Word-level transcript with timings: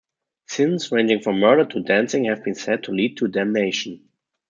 "Sins" 0.47 0.91
ranging 0.91 1.19
from 1.19 1.39
murder 1.39 1.63
to 1.65 1.79
dancing 1.79 2.23
have 2.23 2.43
been 2.43 2.55
said 2.55 2.81
to 2.81 2.91
lead 2.91 3.17
to 3.17 3.27
damnation. 3.27 4.09